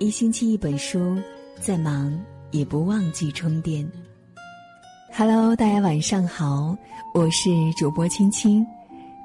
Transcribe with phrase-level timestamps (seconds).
[0.00, 1.14] 一星期一本书，
[1.60, 2.18] 再忙
[2.52, 3.86] 也不忘记充电。
[5.12, 6.74] Hello，大家晚上好，
[7.12, 8.66] 我是主播青青，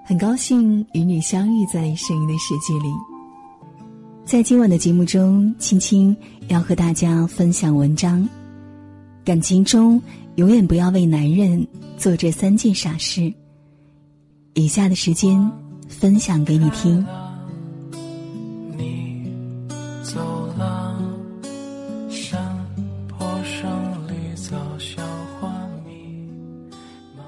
[0.03, 2.93] 很高兴与你相遇在声音的世界里。
[4.25, 6.13] 在今晚的节目中，青青
[6.49, 8.27] 要和大家分享文章：
[9.23, 10.01] 感情中
[10.35, 11.65] 永远不要为男人
[11.97, 13.33] 做这三件傻事。
[14.55, 15.49] 以下的时间
[15.87, 17.07] 分享给你听。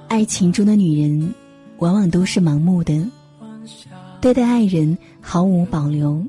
[0.07, 1.33] 爱情中的女人，
[1.79, 3.05] 往往都是盲目的，
[4.19, 6.25] 对待爱人毫无保留，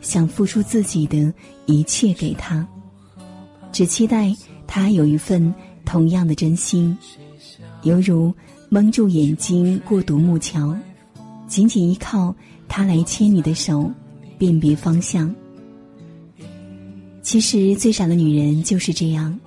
[0.00, 1.32] 想付出自己的
[1.66, 2.66] 一切给他，
[3.72, 4.34] 只期待
[4.66, 6.96] 他有一份同样的真心，
[7.82, 8.34] 犹如
[8.68, 10.76] 蒙住眼睛过独木桥，
[11.46, 12.34] 紧紧依靠
[12.68, 13.90] 他来牵你的手，
[14.36, 15.34] 辨别方向。
[17.22, 19.38] 其实最傻的女人就是这样，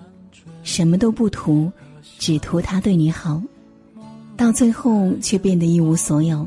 [0.66, 1.72] 什么都不图，
[2.18, 3.42] 只图他对你好。
[4.36, 6.46] 到最后却变得一无所有。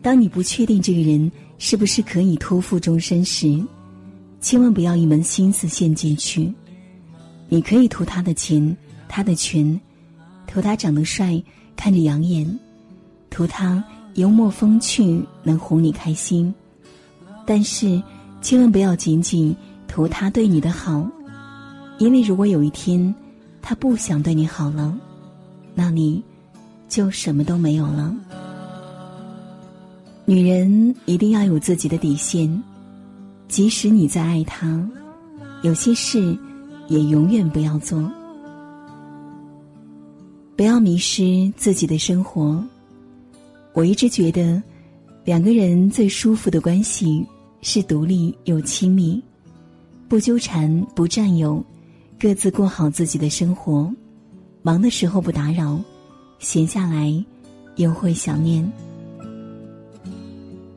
[0.00, 3.60] 当你不确定这个人是不是可以托付终身时，
[4.40, 6.50] 千万不要一门心思陷进去。
[7.48, 8.74] 你可以图他的钱，
[9.08, 9.78] 他的权，
[10.46, 11.42] 图他长得帅，
[11.74, 12.58] 看着养眼，
[13.30, 13.82] 图他
[14.14, 16.54] 幽默风趣，能哄你开心。
[17.44, 18.00] 但是，
[18.40, 19.54] 千万不要仅仅
[19.88, 21.04] 图他对你的好，
[21.98, 23.14] 因为如果有一天
[23.60, 24.96] 他不想对你好了，
[25.74, 26.22] 那你。
[26.88, 28.16] 就什么都没有了。
[30.24, 32.62] 女人一定要有自己的底线，
[33.46, 34.88] 即使你再爱他，
[35.62, 36.34] 有些事
[36.88, 38.10] 也永远不要做。
[40.56, 42.64] 不要迷失自己的生活。
[43.74, 44.62] 我一直觉得，
[45.26, 47.22] 两个人最舒服的关系
[47.60, 49.22] 是独立又亲密，
[50.08, 51.62] 不纠缠，不占有，
[52.20, 53.88] 各自过好自己的生活，
[54.62, 55.78] 忙的时候不打扰。
[56.40, 57.14] 闲下来，
[57.76, 58.68] 又会想念。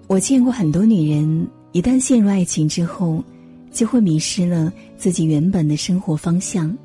[0.06, 3.24] 我见过很多女人，一旦陷入爱情之后，
[3.72, 6.78] 就会迷失了自己原本的生活方向，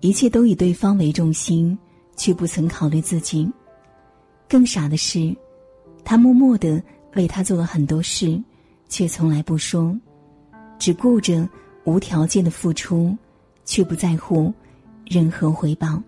[0.00, 1.78] 一切都以对方为重心，
[2.16, 3.48] 却不曾考虑自己。
[4.48, 5.32] 更傻的是，
[6.02, 6.82] 他默默的
[7.14, 8.36] 为他做了很多事，
[8.88, 9.96] 却从来不说，
[10.76, 11.48] 只顾着
[11.84, 13.16] 无条件的付出，
[13.66, 14.50] 却不在乎
[15.04, 16.02] 任何回报。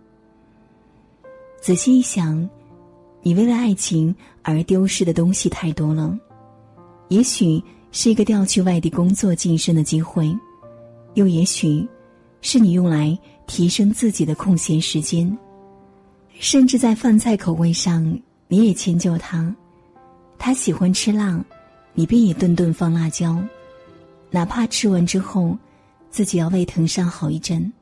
[1.61, 2.49] 仔细一想，
[3.21, 6.19] 你为了爱情而丢失的东西太多了。
[7.09, 10.35] 也许是一个调去外地工作晋升的机会，
[11.15, 11.87] 又也许
[12.41, 15.37] 是你用来提升自己的空闲时间。
[16.39, 19.53] 甚至在饭菜口味上，你也迁就他。
[20.39, 21.45] 他喜欢吃辣，
[21.95, 23.37] 你便也顿顿放辣椒，
[24.31, 25.59] 哪怕吃完之后
[26.11, 27.73] 自己要胃疼上好一阵。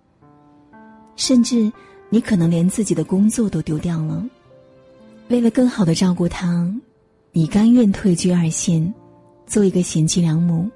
[1.16, 1.72] 甚至。
[2.08, 4.24] 你可能连自己的工作都丢掉了，
[5.28, 6.72] 为了更好的照顾他，
[7.32, 8.94] 你甘愿退居二线，
[9.44, 10.70] 做一个贤妻良母。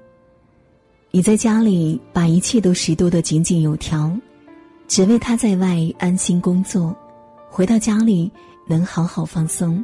[1.09, 4.13] 你在家里把一切都拾掇得井井有条，
[4.89, 6.93] 只为他在外安心工作，
[7.49, 8.29] 回到家里
[8.67, 9.81] 能好好放松。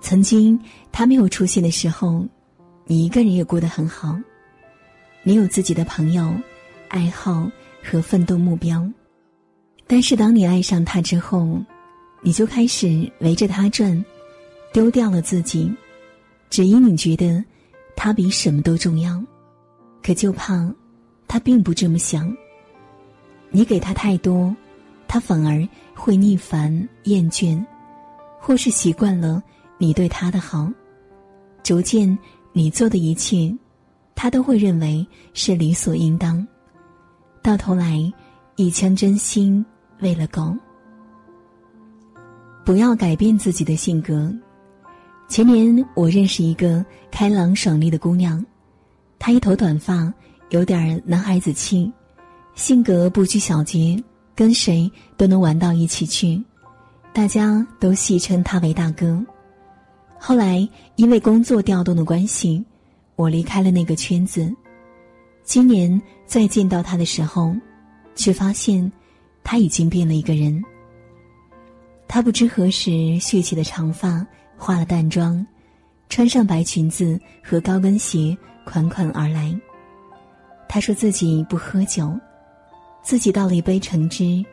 [0.00, 0.58] 曾经
[0.90, 2.24] 他没有出现的时候，
[2.86, 4.18] 你一个人也过得很好，
[5.28, 6.32] 你有自己的朋友、
[6.86, 7.50] 爱好
[7.82, 8.88] 和奋斗目标。
[9.84, 11.60] 但是，当你爱上他之后，
[12.22, 14.04] 你就开始围着他转，
[14.72, 15.68] 丢掉了自己，
[16.48, 17.44] 只因你觉得
[17.96, 19.20] 他比什么都重要。
[20.00, 20.72] 可就怕
[21.26, 22.32] 他并不这么想。
[23.50, 24.54] 你给他太多，
[25.08, 27.60] 他反而会逆烦厌倦，
[28.38, 29.42] 或是习惯了
[29.76, 30.70] 你对他的好，
[31.64, 32.16] 逐渐
[32.52, 33.52] 你做的一切，
[34.16, 36.44] 他都会认为是理所应当。
[37.40, 38.12] 到头来，
[38.56, 39.64] 一腔真心。
[40.00, 40.54] 为了狗，
[42.66, 44.30] 不要改变自己的性格。
[45.26, 48.44] 前年我认识一个开朗爽利的姑娘，
[49.18, 50.12] 她一头短发，
[50.50, 51.90] 有点男孩子气，
[52.54, 53.98] 性格不拘小节，
[54.34, 56.44] 跟谁都能玩到一起去，
[57.14, 59.18] 大家都戏称他为大哥。
[60.18, 62.62] 后来因为工作调动的关系，
[63.16, 64.54] 我离开了那个圈子。
[65.42, 67.54] 今年再见到他的时候，
[68.14, 68.90] 却发现。
[69.48, 70.60] 他已经变了一个人。
[72.08, 74.26] 他不知何时蓄起的长发，
[74.56, 75.46] 化了淡妆，
[76.08, 79.56] 穿上白裙子和高跟鞋，款款而来。
[80.68, 82.12] 他说自己不喝酒，
[83.04, 84.44] 自己倒了一杯橙汁。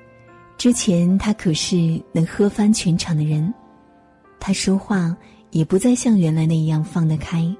[0.60, 3.51] 之前他可是能喝翻全场的人。
[4.39, 5.18] 他说话
[5.50, 7.51] 也不再像原来那样放得开。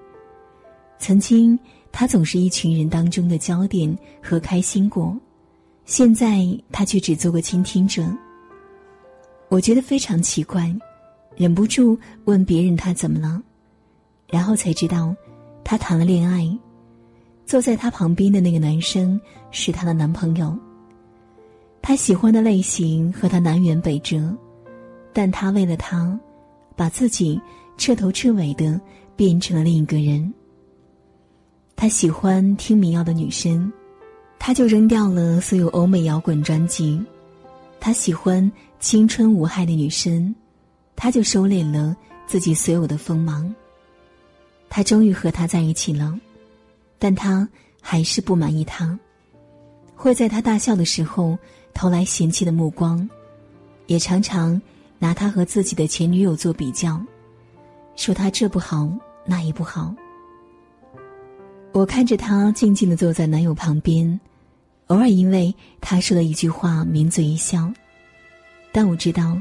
[1.04, 1.60] 曾经
[1.92, 5.14] 他总是一群人当中的焦点和开心果，
[5.84, 8.02] 现在他却只做个倾听者。
[9.50, 10.74] 我觉得非常奇怪，
[11.36, 13.44] 忍不住问别人他怎么了，
[14.30, 15.14] 然后才知道，
[15.62, 16.48] 他谈了恋爱，
[17.46, 19.20] 坐在他旁边的那个男生
[19.52, 20.58] 是他的男朋友。
[21.82, 24.34] 他喜欢的类型和他南辕北辙，
[25.12, 26.18] 但他为了他，
[26.78, 27.38] 把自己
[27.78, 28.80] 彻头彻尾的
[29.18, 30.34] 变成了另一个人。
[31.75, 33.72] 他喜欢听民谣的女生，
[34.40, 37.02] 他就扔掉了所有欧美摇滚专辑。
[37.80, 38.50] 他喜欢
[38.80, 40.34] 青春无害的女生，
[40.96, 43.54] 他就收敛了自己所有的锋芒。
[44.70, 46.18] 他终于和她在一起了，
[46.98, 47.48] 但他
[47.81, 48.98] 还是不满意她，
[49.96, 51.38] 会在他大笑的时候
[51.74, 53.08] 投来嫌弃的目光，
[53.88, 54.60] 也常常
[54.98, 57.00] 拿他和自己的前女友做比较，
[57.96, 58.90] 说他这不好
[59.26, 59.94] 那也不好。
[61.74, 64.20] 我看着他静静的坐在男友旁边。
[64.88, 67.72] 偶尔因为他说的一句话抿嘴一笑，
[68.72, 69.36] 但我知道，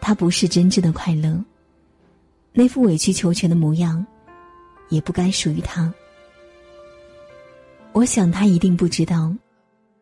[0.00, 1.42] 他不是真正的快乐。
[2.52, 4.04] 那副委曲求全的模样，
[4.88, 5.92] 也不该属于他。
[7.92, 9.32] 我想他一定不知道，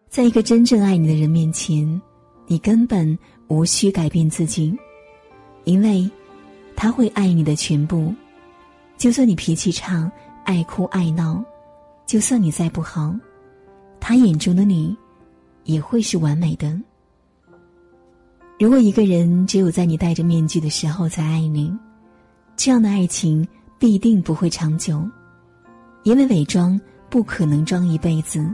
[0.08, 2.00] 在一个真正爱你的人面前，
[2.46, 4.74] 你根本无需改变自己，
[5.64, 6.10] 因为
[6.74, 8.14] 他会爱你的全部。
[8.96, 10.10] 就算你脾气差、
[10.44, 11.42] 爱哭爱闹，
[12.06, 13.14] 就算你再不好。
[14.00, 14.96] 他眼中的你，
[15.64, 16.78] 也会是完美的。
[18.58, 21.72] 如果一个人只有在你戴着面具的时候才爱你，
[22.56, 23.46] 这样的爱情
[23.78, 25.02] 必定不会长久，
[26.02, 28.44] 因为伪装不可能装一辈子，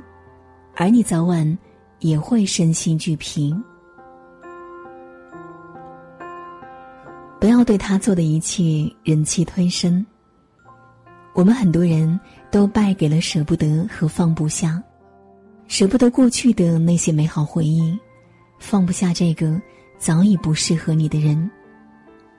[0.76, 1.58] 而你早晚
[2.00, 3.54] 也会身心俱疲。
[7.40, 10.04] 不要对他做的一切忍气吞声。
[11.38, 12.18] 我们很多人
[12.50, 14.82] 都败给了舍不得和放不下。
[15.68, 17.96] 舍不得过去的那些美好回忆，
[18.58, 19.56] 放不下这个
[19.98, 21.48] 早已不适合你的人，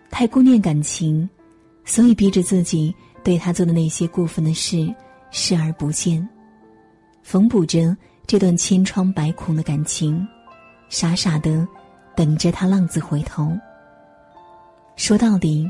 [0.10, 1.30] 太顾念感情，
[1.86, 2.94] 所以逼着自己
[3.24, 4.94] 对他做的那些过分的事
[5.32, 6.28] 视而不见，
[7.24, 7.96] 缝补着
[8.28, 10.28] 这段千疮百孔的感情，
[10.90, 11.66] 傻傻的
[12.18, 13.58] 等着他浪子回头。
[14.98, 15.66] 说到底，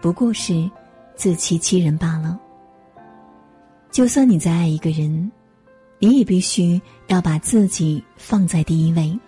[0.00, 0.70] 不过是
[1.18, 2.40] 自欺欺人罢了。
[3.90, 5.30] 就算你再爱一个人。
[6.00, 9.18] 你也必须要把自己放在第一位。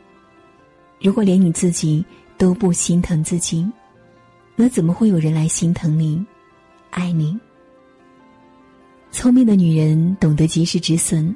[1.01, 2.05] 如果连你自己
[2.39, 3.69] 都不心疼自己，
[4.55, 6.25] 那怎么会有人来心疼你、
[6.91, 7.37] 爱你？
[9.11, 11.35] 聪明的女人懂得及时止损。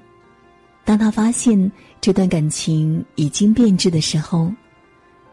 [0.85, 1.69] 当她发现
[2.01, 4.53] 这段感情已经变质的时候，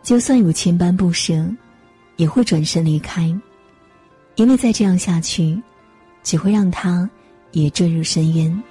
[0.02, 1.48] 就算有千般不舍，
[2.16, 3.32] 也会转身离开，
[4.42, 5.62] 因为再这样下去，
[6.24, 7.08] 只会让他
[7.52, 8.64] 也坠入深渊。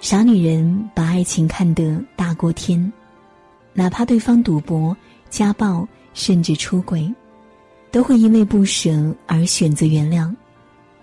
[0.00, 2.92] 傻女人把爱情看得大过天，
[3.72, 4.94] 哪怕对方赌博、
[5.30, 7.10] 家暴，甚至出轨，
[7.90, 10.30] 都会因为不舍而选择原谅，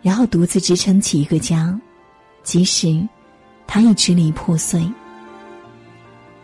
[0.03, 1.75] 然后独自支撑起一个家，
[2.43, 3.03] 即使
[3.65, 4.87] 他已支离破碎。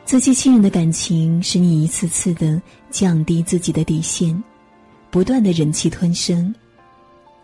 [0.03, 2.59] 自欺欺人的感情使你一次次的
[2.89, 4.43] 降低自己的底线，
[5.11, 6.53] 不断的忍气吞声，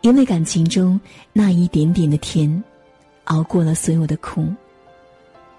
[0.01, 0.99] 因为感情中
[1.33, 2.63] 那一点点的甜，
[3.25, 4.47] 熬过了所有的苦。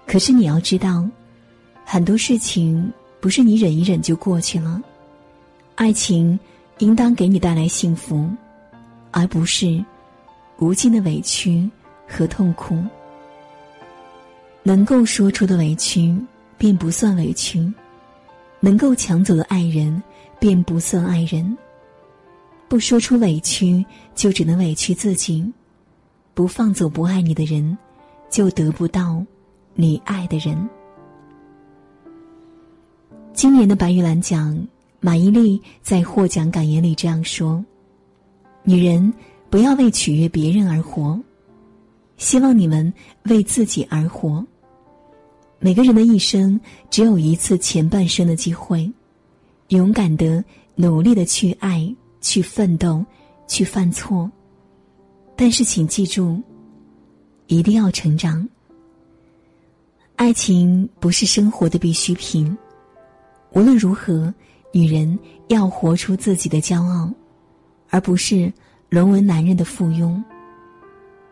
[0.05, 1.05] 可是你要知道，
[1.83, 4.81] 很多事情不是你忍一忍就过去了。
[5.75, 6.39] 爱情
[6.77, 8.29] 应当给你带来幸福，
[9.11, 9.83] 而不是
[10.59, 11.69] 无尽的委屈
[12.07, 12.81] 和痛苦。
[14.63, 16.15] 能够说出的委屈
[16.57, 17.71] 便不算委屈，
[18.61, 20.01] 能够抢走的爱人
[20.39, 21.57] 便不算爱人。
[22.67, 25.43] 不说出委屈，就只能委屈自己；
[26.33, 27.77] 不放走不爱你的人，
[28.29, 29.25] 就得不到。
[29.79, 30.67] 你爱的人。
[33.31, 34.67] 今年的白玉兰奖，
[34.99, 37.63] 马伊琍在获奖感言里这样说
[38.65, 39.13] ：“女人
[39.51, 41.19] 不要为取悦别人而活，
[42.17, 42.91] 希望你们
[43.25, 44.43] 为自己而活。
[45.59, 46.59] 每个人的一生
[46.89, 48.91] 只有一次前半生的机会，
[49.67, 50.43] 勇敢的、
[50.73, 51.95] 努力的去爱、
[52.27, 53.03] 去奋斗、
[53.47, 54.29] 去犯错。
[55.35, 56.41] 但是，请记住，
[57.47, 58.47] 一定要成长。”
[60.17, 62.57] 爱情不是生活的必需品，
[63.51, 64.33] 无论如何，
[64.73, 65.17] 女人
[65.47, 67.09] 要活出自己的骄傲，
[67.89, 68.51] 而不是
[68.89, 70.21] 沦为男人的附庸。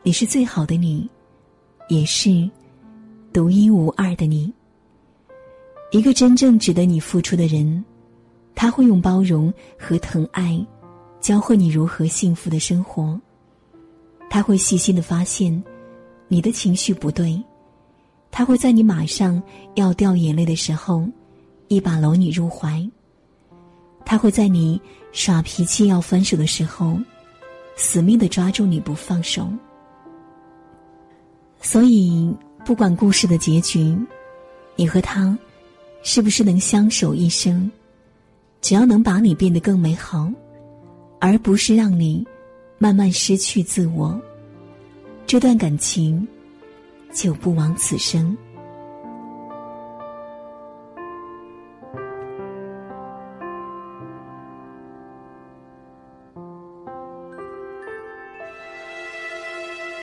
[0.03, 1.09] 你是最好的你，
[1.89, 2.49] 也是
[3.33, 4.53] 独一无二的你。
[5.91, 7.83] 一个真正值得你付出的人，
[8.53, 10.63] 他会用包容和疼爱，
[11.25, 13.19] 教会你如何幸福的生活。
[14.29, 15.63] 他会细心的发现
[16.27, 17.43] 你的情绪不对，
[18.29, 19.41] 他会在你马上
[19.73, 21.03] 要掉眼泪的时候，
[21.67, 22.87] 一把搂你入怀。
[24.05, 24.79] 他会在你
[25.13, 26.95] 耍脾气要分手的时候，
[27.75, 29.49] 死命的抓住你不放手。
[31.59, 32.31] 所以，
[32.63, 33.97] 不管故事的结局，
[34.75, 35.35] 你和他
[36.03, 37.71] 是不是能相守一生，
[38.61, 40.31] 只要能把你变得更美好，
[41.25, 42.23] 而不是让你
[42.77, 44.21] 慢慢失去自我。
[45.25, 46.25] 这段感情
[47.11, 48.37] 就不枉此生。